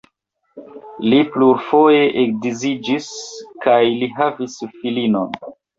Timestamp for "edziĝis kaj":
2.23-3.81